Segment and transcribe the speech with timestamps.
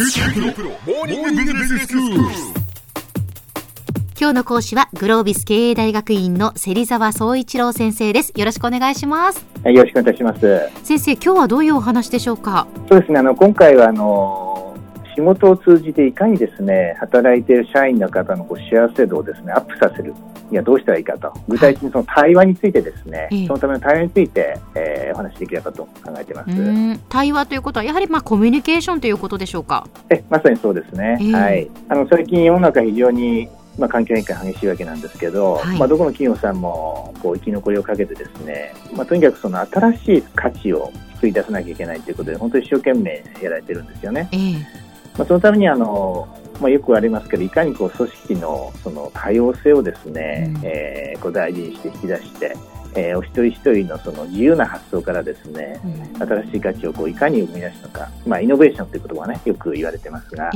[0.00, 0.06] 今
[4.28, 8.32] 日の講師はグロービス経営大学院の芹沢総一郎先生です。
[8.36, 9.44] よろしくお願いします。
[9.64, 10.70] よろしくお願いします。
[10.84, 12.68] 先生今日はどういうお話でしょうか？
[12.88, 14.47] そうですねあの今回はあの
[15.18, 20.14] 仕事を通じていかにですね働いている社員の方のこう幸せ度をですねアップさせる。
[20.52, 21.32] いやどうしたらいいかと。
[21.48, 27.00] 具体的にその対話についてですね、はい、そのための対話について、えー、お話しできればと考えています。
[27.08, 29.88] 対話ということはやはりまあコミュニケーションということでしょうか？
[30.08, 31.68] えまさにそうですね、えー、はい。
[31.88, 44.28] あの最近世の中非常にまあ、環境変化激しいわけなんですけど、はい、まあ、どこの企業さんもこう生き残りをかけてですね、まあ、とにかくその新しい価値を作り出さなきゃいけないということで本当に一生懸命やられてるんですよね。
[44.32, 44.64] えー、
[45.18, 46.28] まあ、そのためにあの
[46.60, 52.56] まあ、よくありますけどいかにこう組織のその多様性をですね、うん、えー、こう大事にして引き出して、
[52.94, 60.50] えー、お一人一人のその自由な発想からですね、うん、新しい価値をこういかに生み出すのか、まあ、イノベーションという言葉はねよく言われてますが、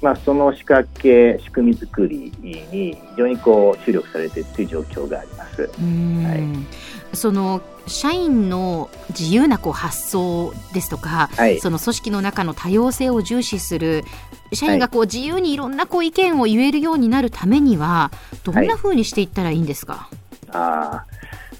[0.00, 5.62] まあ、その仕掛け仕組み作りに非常にこう注力されているという状況があります。
[5.62, 14.04] はい、その社員の自由なこう発想ですとか、はい、その組織の中の多様性を重視する
[14.52, 18.10] 社員がこう自由にいろんなこう意見を言えるようになるためには
[18.44, 20.16] どんなふうにしていったらいいんですか、はい、
[20.52, 21.06] あ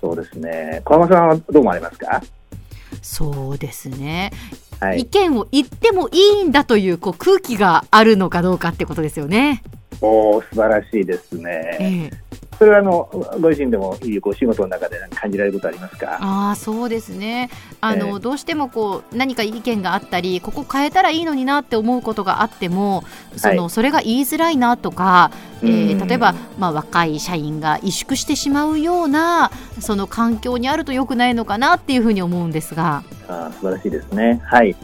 [0.00, 0.82] そうですね。
[0.84, 2.22] 小浜さんはどう思われますか？
[3.02, 4.32] そうですね、
[4.80, 9.62] はい、意見を言ってもいいんだというこう空気があるのかどうかってことですよね。
[10.00, 11.78] お素晴らしいですね。
[11.80, 12.25] ええ
[12.58, 13.08] それはあの
[13.40, 16.18] ご自身でもいいお仕事の中で感じられることありますか？
[16.20, 17.50] あそうですね。
[17.80, 23.04] あの、えー、どうしてもこう何か意見があったりここ変えたらいいのになって思うことがあっても
[23.36, 25.30] その、はい、それが言いづらいなとか、
[25.62, 33.02] えー、例えば、まあ、若い社員が萎縮してしまうようなその環境にあるとよくないのかなっていうふうに思うんですが。
[33.28, 34.40] あ素晴らしいですね。
[34.44, 34.74] はい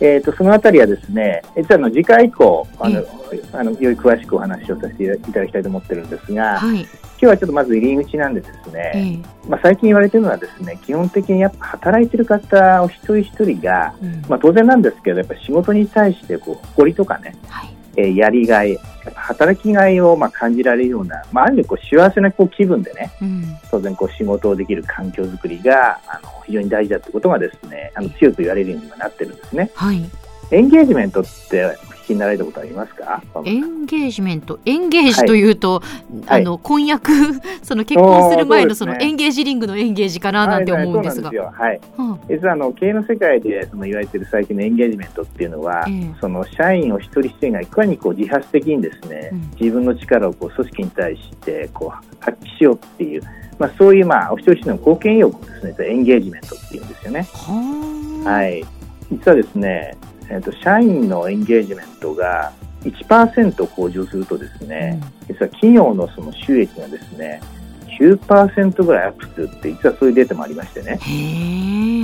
[0.00, 3.04] えーと、そのあたりはですね、実はの次回以降あの、
[3.52, 18.78] あのより詳しくお話をさせていただきたいと思ってるんですが、はい、今日はちょっとまず入り口なんでですね、まあ、最近言われているのはですね基本的にやっぱ働いてる方お一人一人が、うん、まあ、当然なんですけどやっぱ仕事に対してこう誇りとかね、はい、えー、やりがい
[19.14, 29.70] 働きがいをまあ感じられるような、まあ、ある意味こう幸せなこう気分でね、うん、当然こう仕事をできる環境づくりがあの非常に大事だということがですねあの強く言われるようになってるんですね。
[29.74, 30.10] はい
[30.50, 31.76] エンゲージメントって
[32.08, 33.22] きになられたことありますか？
[33.44, 34.58] エンゲージメント。
[34.64, 35.82] エンゲージというと、
[36.26, 37.12] はい、あの婚約
[37.62, 41.80] その結婚する前のそのエンゲージリングのエンゲージかななんて思うんですが、はい、
[42.28, 53.22] 実はあの経営の世界でその言われている最近のエンゲージメントっていうのは、えー、その社員を一人一人がいかにこう自発的にですね、うん、自分の力をこう組織に対してこう発揮しようっていう、
[53.58, 57.28] まあ、そういうまあお一人一人の貢献意欲をですねエンゲージメントっていうんですよね。
[58.24, 58.64] はい、
[59.10, 59.96] 実はですね
[60.30, 62.52] えーと、社員のエンゲージメントが
[62.84, 67.40] 1%向上するとですね、うん、実は企業のその収益がですね
[67.98, 71.00] 9%ぐらいアップするって実はそういうデータもありましてね、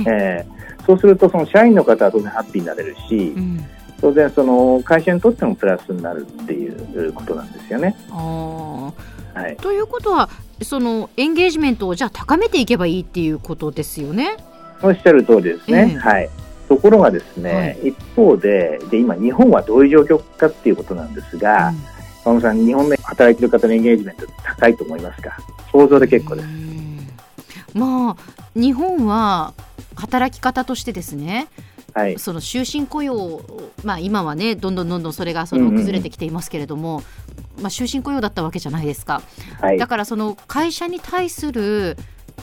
[0.07, 3.65] えー、そうするとその社員の方は当然ハッピーになれるし、うん、
[4.01, 7.95] 当然その会社にとってもプラスになるっていうことなんですよね。
[8.09, 10.29] はい、ということは
[10.61, 14.37] そのエンゲージメントをじゃあ高めていけばいいっていうことですよね。
[14.81, 15.93] おっしゃる通りですね。
[15.95, 16.29] えー、はい
[16.67, 21.73] ところがですね、はい、一方でで今、日本はどういう状況かっていうことなんですが、
[22.25, 25.37] うん、さん、日本で働いている方のエンゲージメント高いと思いますか？
[25.71, 26.47] 想像で結構です。
[27.73, 29.53] まあ、日本は
[29.95, 31.47] 働き方としてですね、
[31.93, 33.41] はい、その終身雇用、
[33.83, 39.21] まあ、今はねどんどんどんどんそれがその崩れてきていますけれども、うんうん、まあ、終身雇用だったわけじゃないですか、
[39.59, 41.97] はい、だからその会社に対する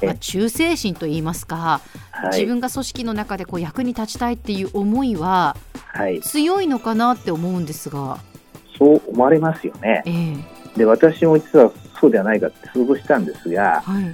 [0.06, 1.80] まあ、忠誠心といいますか、
[2.10, 5.56] はい、自分が組織の中でこう役に立ちたいっていう思いは
[6.22, 8.18] 強いのかなって思うんですが、
[8.78, 11.70] そう思われますよね、えー、で私も実は
[12.00, 14.04] そうではないかって想像したんですが、はい。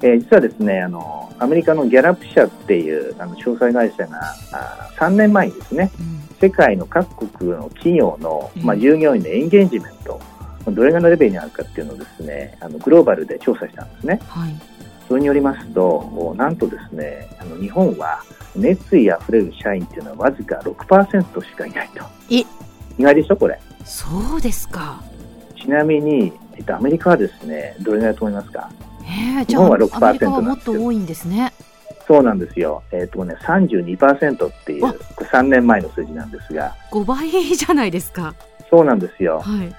[0.00, 4.20] えー、実はですねあのアメリカのギャラップ社っていうあの詳細会社が
[4.52, 10.20] あ3年前にですね、うん、世界の各国の企業の、まあ、従業員のエンゲージメント、
[10.66, 14.20] どれぐらいのレベルにあるかっていうのをですねあのグローバルで調査したんですね。
[14.28, 14.77] はい
[15.08, 18.22] それによりますと、なんとですね、あの日本は
[18.54, 22.04] 熱意あふれる社員っていうのはわずか6%しかいないと。
[22.28, 22.44] 意
[22.98, 23.58] 外でしょ、これ。
[23.84, 25.02] そうですか。
[25.56, 28.70] ちなみに、えっと、アメリカはですね、どれぐらいと思いますか？
[29.02, 31.54] えー、じゃあ、日本は6%アメリカはもっと多いんですね。
[32.06, 32.82] そうなんですよ。
[32.92, 36.74] えっ、ー、とね、32%っていう、3年前の数字なんですが。
[36.90, 38.34] 5倍じゃないですか。
[38.68, 39.40] そうなんですよ。
[39.40, 39.74] はい。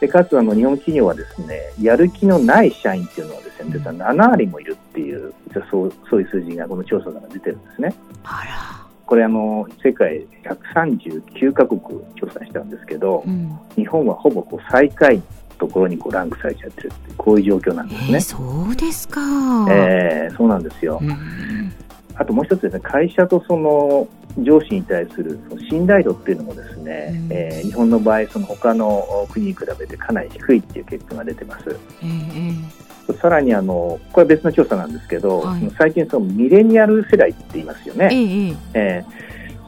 [0.00, 3.37] でかつあの日本企業はですねやる気のない社員っていうのは
[3.70, 5.32] ですね7割もいるっていう
[5.70, 7.94] そうそういう数字がこの調査から出てるんですね。
[9.08, 10.26] これあの世界
[10.74, 11.80] 139カ国
[12.14, 15.22] 調査したんですけど、うん、日本はほぼこう最下位の
[15.58, 18.08] ところにこうランクされちゃってるこういう状況なんですね。
[18.12, 19.20] えー、そうですか。
[19.70, 20.98] えー、そうなんですよ。
[21.00, 21.72] うん、
[22.16, 24.06] あともう一つですね、会社とその
[24.40, 31.64] 上司に対するその信頼度っていうのもですね、うん、えー、日本の場合、その他の国に比べてかなり低いっていう結果が出てます。
[32.02, 39.04] えーさらにあのこれは別の調査なんですけど、はい、最近そのミレニアル世代って言いますよね、ええ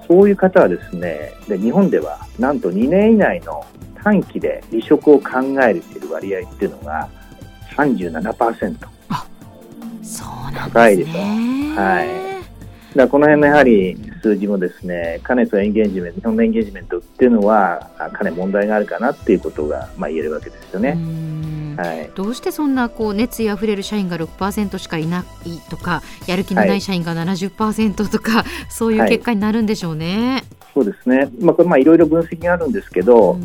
[0.03, 3.65] ー、そういう方はですねで日本ではなんと2年以内の
[4.03, 7.09] 短期で離職を考えている割合っていうのが
[7.77, 8.77] 37%
[9.09, 9.27] あ
[10.03, 11.13] そうなんです、ね、高いでしょ。
[11.81, 12.31] はい。
[12.97, 20.99] だこの辺のやはり数字もですね、かねとエンゲージメント、日本のエンゲージメントっていうのは、かなり問題があるかなっていうことが、まあ、言えるわけですよね。
[21.77, 30.33] はい、どうしてそんなこう熱意あふれる社員が6%しかいないとかやる気のない社員が70%とか、はい、そういう結果になるんでしょうね。
[30.33, 30.45] はい、
[30.75, 33.41] そうですね、まあ、これまあいろいろ分析があるんですけど、うん、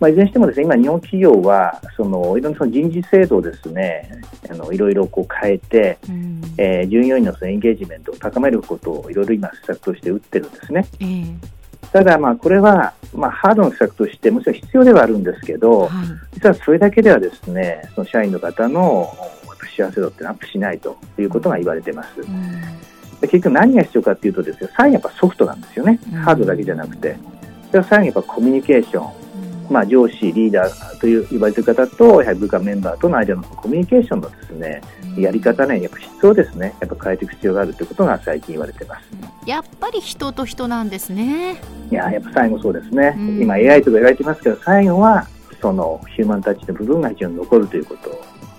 [0.00, 4.20] まあ、いずれにしてもですね今、日本企業はそのいろんなその人事制度をですね
[4.50, 10.86] あのいろいろこう変えて、うん、えー、従業員のそのエンゲージメントを高めることをいろいろ今、施策として打ってるんですね。
[11.00, 15.88] えーただ、まあ、これは、まあ、ハードの施策としてもちろん必要ではあるんですけど、は
[16.31, 19.14] い、実はそれだけではですねその社員の方の
[19.76, 22.20] 幸せ度ってアップしないということが言われています。
[22.20, 22.60] うん、
[23.20, 27.16] で結局何が必要かというとですね最後やっぱソフトなんですよね、うん、ハードだけじゃなくて。
[27.68, 29.08] それは最後やっぱコミュニケーショ
[29.70, 34.82] ン、まあ、上司、リーダーという言われている方と、やはり部下メンバーとの間のコミュニケーションのですね、
[35.16, 39.04] やり方ね、やっぱ質をですね、やっぱ変えていく必要があるということが最近言われてます。
[39.46, 41.62] やっぱり人と人なんですね。
[41.90, 43.14] いや、やっぱ最後そうですね。
[43.16, 45.26] うん、今 AI とか言われてますけど、最後は
[45.62, 48.16] そのヒューマンタッチの部分が非常に残るということに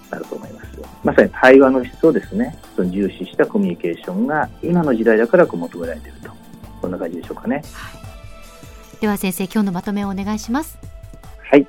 [0.10, 0.64] なると思います。
[1.04, 6.32] まさに対話の質をですね、その重視したコミュニケーションが今の時代だからこう求められていると。
[6.82, 7.64] こんな感じでしょうかね。
[7.74, 7.92] は
[8.98, 10.78] い、では先生、今日のまとめをお願いします。
[11.50, 11.68] はい。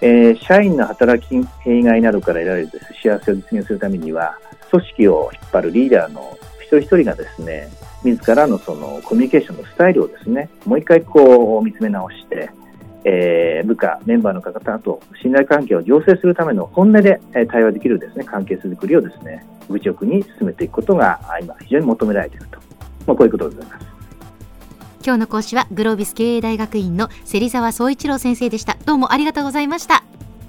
[0.00, 2.70] えー、社員の働き弊害などから得られる
[3.02, 4.36] 幸せを実現するためには、
[4.70, 7.68] 組織を引っ張るリーダーの一人一人がですね、
[8.04, 12.50] 自らのそのコミュニケーションのスタイルをですね、もう一回こう見つめ直して、
[13.04, 22.58] えー、部下、メンバーの方と信頼関係を醸成するための本音で対話できるですね関係づくりをですね愚直に進めていくことが今非常に求められていると、
[23.06, 23.86] まあ、こういうことでございます。
[25.04, 28.76] 今日の講師はグロービス経営大学院の芹沢宗一郎先生でした。
[28.86, 30.04] どうもありがとうございました。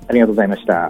[0.08, 0.90] ありがとうございました